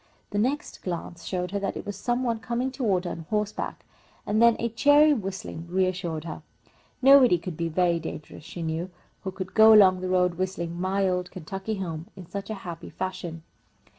[0.31, 3.85] The next glance showed her that it was some one coming toward her on horseback,
[4.25, 6.41] and then a cheery whistling reassured her.
[7.03, 8.89] Nobody could be very dangerous, she knew,
[9.23, 12.89] who could go along the road whistling "My Old Kentucky Home" in such a happy
[12.89, 13.43] fashion.